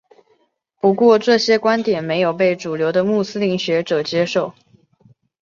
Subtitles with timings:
[0.79, 4.51] 不过这些观点没有被主流的穆斯林学者接受。